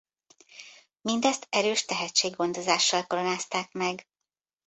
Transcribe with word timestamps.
Mindezt 1.01 1.47
erős 1.49 1.85
tehetséggondozással 1.85 3.05
koronázták 3.07 3.71
meg. 3.71 4.05